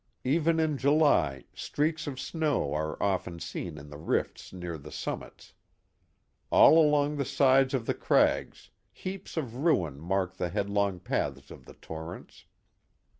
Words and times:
Even 0.23 0.59
in 0.59 0.79
July 0.79 1.43
streaks 1.53 2.07
of 2.07 2.19
snow 2.19 2.73
are 2.73 2.97
often 3.03 3.39
seen 3.39 3.77
in 3.77 3.91
the 3.91 3.99
rifts 3.99 4.51
near 4.51 4.75
the 4.75 4.91
summits. 4.91 5.53
All 6.49 6.83
along 6.83 7.17
the 7.17 7.23
sides 7.23 7.75
of 7.75 7.85
the 7.85 7.93
crags, 7.93 8.71
heaps 8.91 9.37
of 9.37 9.57
ruin 9.57 9.99
mark 9.99 10.37
the 10.37 10.49
headlong 10.49 10.99
paths 10.99 11.51
of 11.51 11.65
the 11.65 11.75
torrents. 11.75 12.45